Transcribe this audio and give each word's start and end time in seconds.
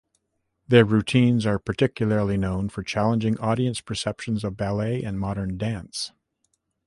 Their 0.67 0.83
routines 0.83 1.45
are 1.45 1.59
particularly 1.59 2.35
known 2.35 2.69
for 2.69 2.81
challenging 2.81 3.39
audience 3.39 3.81
perceptions 3.81 4.43
of 4.43 4.57
ballet 4.57 5.03
and 5.03 5.19
modern 5.19 5.59
dance. 5.59 6.11